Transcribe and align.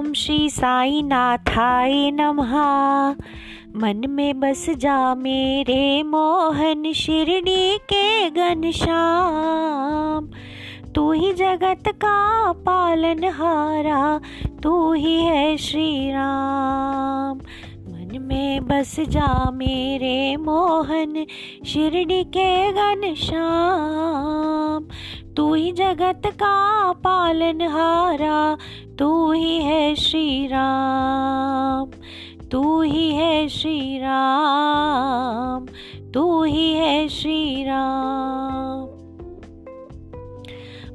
ओम 0.00 0.12
श्री 0.12 0.50
साई 0.50 1.02
नाथाय 1.02 2.10
नमः 2.10 2.52
मन 3.76 4.02
में 4.08 4.40
बस 4.40 4.70
जा 4.70 5.14
मेरे 5.14 6.02
मोहन, 6.02 6.92
शिरडी 6.92 7.78
के 7.92 8.30
घनश्याम 8.30 10.30
तू 10.94 11.12
ही 11.12 11.32
जगत 11.32 11.82
का 11.88 12.52
पालनहारा 12.52 14.20
तू 14.62 14.92
ही 14.92 15.20
है 15.20 15.56
श्री 15.56 16.10
राम। 16.10 17.40
मन 17.92 18.22
में 18.22 18.66
बस 18.66 19.00
जा 19.00 19.50
मेरे 19.50 20.36
मोहन, 20.36 21.26
शिरडी 21.66 22.24
के 22.24 22.72
घनश्याम 22.72 24.79
तू 25.36 25.54
ही 25.54 25.72
जगत 25.72 26.22
का 26.26 26.92
पालनहारा 26.92 28.56
तू 28.98 29.32
ही 29.32 29.56
है 29.58 29.94
श्री 29.94 30.46
राम 30.46 31.90
तू 32.48 32.82
ही 32.82 33.10
है 33.10 33.48
श्री 33.48 33.98
राम 33.98 35.66
तू 36.14 36.42
ही 36.42 36.72
है 36.74 37.08
श्री 37.08 37.64
राम 37.64 38.50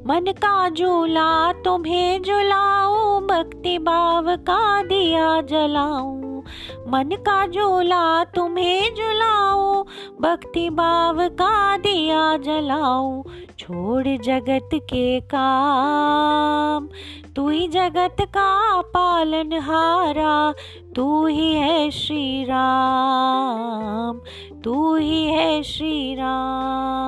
मन 0.08 0.24
का 0.26 0.68
झूला 0.68 1.52
तुम्हें 1.52 2.22
झुलाऊं, 2.22 3.26
भक्ति 3.26 3.78
भाव 3.78 4.36
का 4.36 4.82
दिया 4.82 5.40
जलाऊं। 5.40 6.42
मन 6.88 7.08
का 7.12 7.46
झूला 7.46 8.24
तुम्हें 8.24 8.94
झुलाऊं, 8.94 9.82
भक्ति 10.20 10.70
भाव 10.70 11.28
का 11.28 11.76
दिया 11.76 12.36
जलाऊं। 12.36 13.22
छोड़ 13.58 14.08
जगत 14.08 14.68
के 14.74 15.20
काम। 15.20 16.88
तू 17.36 17.48
ही 17.48 17.68
जगत 17.68 18.16
का 18.20 18.80
पालन 18.80 19.52
हारा, 19.60 20.54
तू 20.96 21.26
ही 21.26 21.54
है 21.54 21.90
श्री 21.90 22.44
राम 22.44 24.20
तू 24.64 24.96
ही 24.96 25.24
है 25.26 25.62
श्री 25.62 26.14
राम 26.14 27.05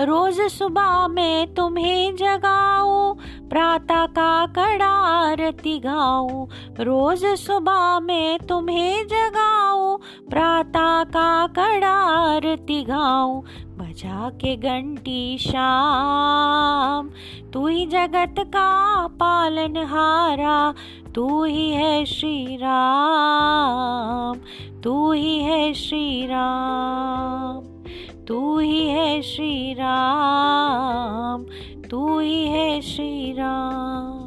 रोज 0.00 0.40
सुबह 0.40 1.08
मैं 1.08 1.54
तुम्हें 1.54 2.16
जगाऊं, 2.16 3.14
प्रातः 3.48 4.06
का 4.06 4.46
कड़ा 4.46 4.90
आरती 5.30 5.78
गाऊं। 5.78 6.46
रोज 6.80 7.24
सुबह 7.24 8.00
मैं 8.00 8.38
तुम्हें 8.38 9.06
जगाऊं, 9.06 9.96
प्रातः 10.30 11.04
का 11.04 11.46
कड़ा 11.46 11.94
आरती 12.34 12.84
गाऊं। 12.84 13.40
बजा 13.78 14.30
के 14.30 14.56
घंटी 14.56 15.38
शाम, 15.38 17.10
तू 17.52 17.66
ही 17.66 17.86
जगत 17.86 18.34
का 18.38 19.06
पालन 19.06 19.76
हारा, 19.76 20.74
तू 21.14 21.44
ही 21.44 21.70
है 21.70 22.04
श्री 22.04 22.56
राम, 22.56 24.40
तू 24.80 25.12
ही 25.12 25.38
है 25.38 25.74
श्री 25.74 26.26
राम। 26.26 27.75
तू 28.28 28.58
ही 28.58 28.88
है 28.88 29.22
श्री 29.22 29.74
राम 29.74 31.44
तू 31.90 32.18
ही 32.18 32.46
है 32.46 32.80
श्री 32.80 33.32
राम 33.32 34.26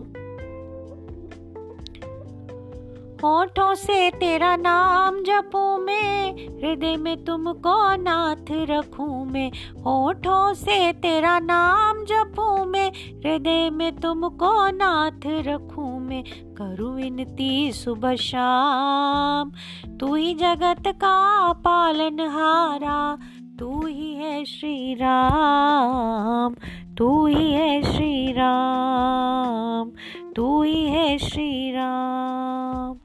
होठों 3.23 3.75
से 3.75 4.09
तेरा 4.09 4.55
नाम 4.55 5.23
जपूं 5.23 5.77
मैं, 5.77 6.31
हृदय 6.31 6.95
में 6.97 7.25
तुमको 7.25 7.95
नाथ 7.95 8.51
रखूँ 8.51 9.25
मैं। 9.25 9.51
होठों 9.81 10.53
से 10.53 10.93
तेरा 10.93 11.39
नाम 11.39 12.05
जपूं 12.05 12.65
मैं, 12.65 12.89
हृदय 12.89 13.69
में 13.69 13.95
तुमको 13.95 14.71
नाथ 14.71 15.27
रखूँ 15.27 15.99
मैं। 15.99 16.23
करूँ 16.53 16.95
विनती 16.95 17.71
सुबह 17.71 18.15
शाम, 18.15 19.51
तू 19.99 20.15
ही 20.15 20.33
जगत 20.33 20.83
का 20.87 21.53
पालनहारा 21.53 23.17
तू 23.59 23.85
ही 23.85 24.13
है 24.13 24.45
श्री 24.45 24.93
राम 24.93 26.55
तू 26.97 27.25
ही 27.27 27.51
है 27.51 27.83
श्री 27.83 28.31
राम 28.31 29.91
तू 30.35 30.63
ही 30.63 30.85
है 30.85 31.17
श्री 31.17 31.71
राम 31.71 32.99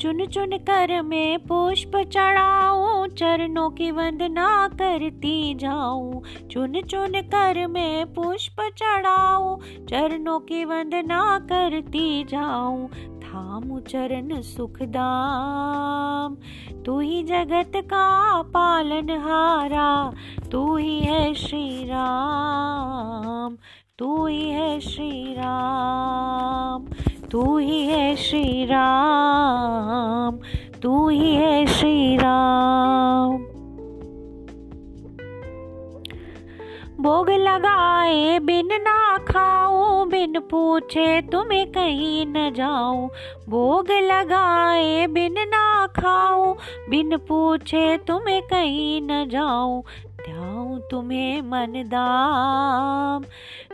चुन 0.00 0.26
चुन 0.26 0.50
कर 0.50 1.02
मैं 1.02 1.38
पुष्प 1.38 1.92
चढ़ाऊं, 1.96 3.06
चरणों 3.06 3.70
की 3.70 3.90
वंदना 3.90 4.68
करती 4.68 5.54
जाऊँ। 5.54 6.22
चुन 6.50 6.80
चुन 6.80 7.12
कर 7.20 7.66
मैं 7.66 8.14
पुष्प 8.14 8.56
चढ़ाऊं, 8.76 9.56
चरणों 9.86 10.40
की 10.40 10.64
वंदना 10.64 11.38
करती 11.38 12.24
जाऊँ। 12.24 12.88
थामू 13.28 13.78
चरण 13.80 14.40
सुखदाम। 14.40 16.36
तू 16.86 17.00
ही 17.00 17.22
जगत 17.22 17.72
का 17.76 18.42
पालन 18.42 19.10
हारा, 19.10 20.12
तू 20.52 20.76
ही 20.76 21.00
है 21.00 21.34
श्री 21.34 21.84
राम 21.84 23.56
तू 23.98 24.26
ही 24.26 24.50
है 24.50 24.80
श्री 24.80 25.34
राम 25.34 26.86
तू 27.30 27.58
ही 27.58 27.86
है 27.86 28.16
श्री 28.16 28.64
राम 28.64 30.38
तू 30.82 31.08
ही 31.08 31.34
है 31.34 31.66
श्री 31.66 32.16
राम 32.16 32.77
भोग 37.00 37.30
लगाए, 37.30 38.38
बिन 38.38 38.68
ना 38.72 39.18
खाऊं, 39.18 40.08
बिन 40.08 40.38
पूछे 40.40 41.22
तुम्हें 41.22 41.66
कहीं 41.72 42.26
न 42.26 42.52
जाऊँ। 42.54 43.08
भोग 43.48 43.90
लगाए, 43.90 45.06
बिन 45.06 45.34
ना 45.38 45.86
खाऊं, 45.86 46.54
बिन 46.90 47.16
पूछे 47.16 47.96
तुम्हें 47.98 48.42
कहीं 48.42 49.00
न 49.02 49.28
जाऊँ। 49.28 49.82
त्याऊं 50.26 50.78
तुम्हें 50.78 51.42
मन 51.42 51.72
दाम, 51.86 53.24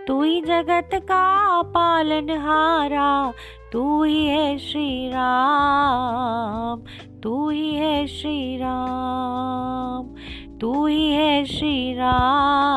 तू 0.06 0.22
ही 0.22 0.40
जगत 0.40 0.90
का 0.94 1.62
पालन 1.62 2.30
हारा, 2.30 3.32
तू 3.72 4.04
ही 4.04 4.26
है 4.26 4.58
श्री 4.58 5.08
राम, 5.08 6.82
तू 7.22 7.50
ही 7.50 7.74
है 7.74 8.06
श्री 8.06 8.56
राम, 8.56 10.14
तू 10.60 10.86
ही 10.86 11.10
है 11.10 11.44
श्री 11.44 11.94
राम। 11.94 12.73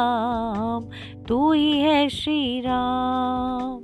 तू 1.28 1.52
ही 1.52 1.80
है 1.80 2.10
श्री 2.10 2.62
राम 2.62 3.78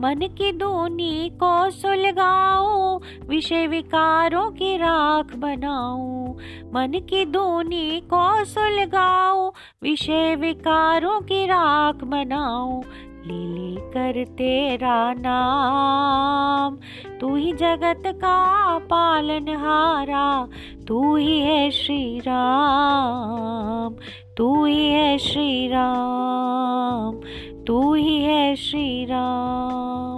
मन 0.00 0.20
की 0.38 0.52
दूनी 0.52 1.30
को 1.34 1.70
सुलगाओ 1.70 3.00
विषय 3.28 3.66
विकारों 3.66 4.50
की 4.50 4.76
राख 4.76 5.36
बनाओ 5.36 6.34
मन 6.74 7.00
की 7.10 7.24
दूनी 7.24 8.00
को 8.00 8.44
सुलगाओ 8.44 9.52
विषय 9.82 10.36
विकारों 10.36 11.20
की 11.20 11.44
राख 11.46 12.04
बनाऊँ। 12.04 12.82
ले 13.26 13.44
ले 13.54 13.80
कर 13.90 14.24
तेरा 14.24 15.12
नाम। 15.12 16.76
तू 17.20 17.34
ही 17.36 17.52
जगत 17.52 18.02
का 18.06 18.78
पालनहारा 18.78 20.48
तू 20.88 21.16
ही 21.16 21.40
है 21.40 21.70
श्री 21.70 22.18
राम 22.18 23.94
तू 24.36 24.64
ही 24.64 24.88
है 24.88 25.18
श्री 25.18 25.68
राम 25.68 27.20
तू 27.66 27.94
ही 27.94 28.22
है 28.22 28.56
श्री 28.56 29.04
राम 29.04 30.11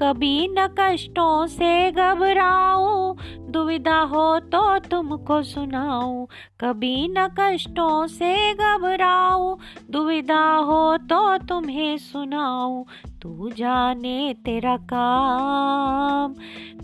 कभी 0.00 0.48
न 0.48 0.68
कष्टों 0.78 1.46
से 1.46 1.90
घबराऊं। 1.90 3.16
दुविधा 3.52 4.00
हो 4.00 4.40
तो 4.40 4.78
तुमको 4.78 5.42
सुनाऊं। 5.42 6.26
कभी 6.60 7.08
न 7.08 7.28
कष्टों 7.40 8.06
से 8.06 8.54
घबराऊं। 8.54 9.56
दुविधा 9.90 10.56
हो 10.56 10.96
तो 10.96 11.38
तुम्हें 11.38 11.98
सुनाऊं। 11.98 12.84
तू 13.22 13.50
जाने 13.50 14.34
तेरा 14.44 14.76
काम। 14.76 16.34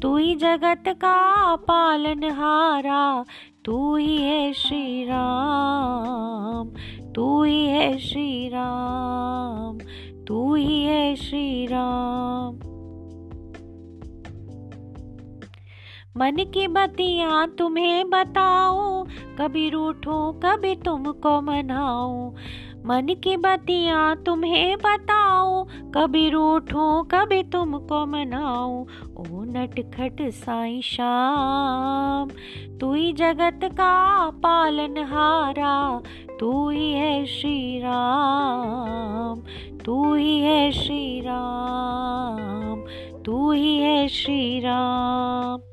तू 0.03 0.17
ही 0.17 0.35
जगत 0.35 0.85
का 0.89 1.57
पालनहारा। 1.57 3.25
तू 3.65 3.97
ही 3.97 4.17
है 4.17 4.53
श्री 4.53 5.05
राम 5.05 6.69
तू 7.13 7.43
ही 7.43 7.67
है 7.67 7.99
श्री 7.99 8.49
राम 8.49 9.79
तू 10.25 10.55
ही 10.55 10.83
है 10.83 11.17
श्री 11.17 11.67
राम 11.67 12.72
मन 16.17 16.37
की 16.55 16.67
बतियाँ 16.69 17.47
तुम्हें 17.59 18.11
बताओ 18.11 19.05
कभी 19.39 19.69
रूठो, 19.71 20.17
कभी 20.45 20.75
तुमको 20.77 21.41
मनाओ 21.41 22.29
मन 22.87 23.15
की 23.25 23.37
बतियाँ 23.37 24.17
तुम्हें 24.27 24.77
बताओ 24.77 25.65
कभी 25.95 26.29
रूठो, 26.31 27.03
कभी 27.05 27.43
तुमको 27.43 28.05
मनाओ 28.07 28.81
ओ 29.19 29.43
नटखट 29.45 30.23
साई 30.35 30.81
शाम 30.83 32.31
तू 32.81 32.93
ही 32.93 33.13
जगत 33.13 33.61
का 33.73 33.95
पालनहारा 34.45 35.75
तू 36.41 36.69
ही 36.69 36.93
है 36.93 37.25
श्री 37.27 37.81
राम, 37.81 39.41
तू 39.85 40.15
ही 40.15 40.39
है 40.41 40.71
श्री 40.73 41.21
राम, 41.21 42.85
तू 43.25 43.51
ही 43.53 43.77
है 43.79 44.09
श्री 44.09 44.61
राम। 44.61 45.72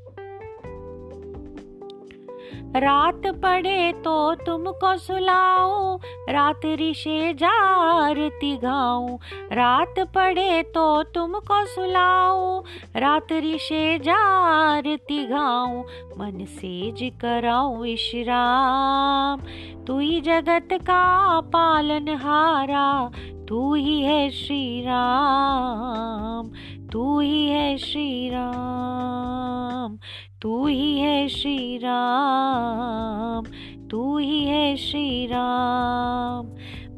रात 2.76 3.26
पड़े 3.42 3.92
तो 3.92 4.34
तुमको 4.34 4.96
सुलाऊं 4.96 5.98
रात 6.32 6.60
ऋषे 6.80 7.32
जारती 7.34 8.56
गाऊं। 8.56 9.16
रात 9.52 9.98
पड़े 10.14 10.62
तो 10.62 11.02
तुमको 11.02 11.64
सुलाऊं 11.66 12.62
रात 13.00 13.32
ऋषे 13.32 13.98
जारती 13.98 15.26
गाऊं। 15.26 15.82
मन 16.18 16.44
सेज 16.44 17.10
कराऊं 17.20 17.80
विश्राम, 17.80 19.40
तू 19.86 19.98
ही 19.98 20.20
जगत 20.20 20.68
का 20.72 21.40
पालन 21.40 22.08
हारा, 22.16 23.10
तू 23.48 23.74
ही 23.74 24.00
है 24.02 24.30
श्री 24.30 24.80
राम 24.80 26.50
तू 26.92 27.20
ही 27.20 27.46
है 27.46 27.76
श्री 27.78 28.28
राम 28.28 29.98
तू 30.42 30.66
ही 30.66 30.98
है 30.98 31.28
श्री 31.28 31.78
राम 31.78 33.44
तू 33.88 34.18
ही 34.18 34.44
है 34.44 34.76
श्री 34.76 35.26
राम 35.26 36.46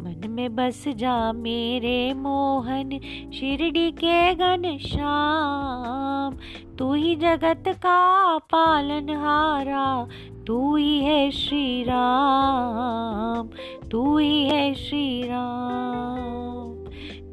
मन 0.04 0.30
में 0.30 0.56
बस 0.56 0.84
जा 0.88 1.32
मेरे 1.32 2.14
मोहन, 2.14 2.90
शिरडी 3.34 3.90
के 3.90 4.34
घन 4.34 4.78
श्याम। 4.86 6.36
तू 6.76 6.92
ही 6.92 7.16
जगत 7.16 7.64
का 7.68 8.38
पालनहारा 8.38 10.08
तू 10.46 10.76
ही 10.76 11.00
है 11.00 11.30
श्री 11.30 11.82
राम 11.82 13.48
तू 13.88 14.18
ही 14.18 14.44
है 14.44 14.74
श्री 14.74 15.22
राम 15.22 16.74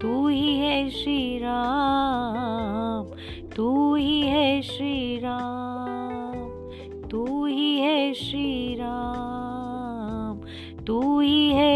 तू 0.02 0.28
ही 0.28 0.58
है 0.58 0.90
श्री 0.90 1.38
राम 1.38 3.04
तू 3.56 3.96
ही 3.96 4.22
है 4.22 4.62
श्री 4.62 5.18
राम 5.18 5.59
श्री 8.14 8.76
राम। 8.76 10.42
तू 10.84 11.20
ही 11.20 11.50
है 11.50 11.69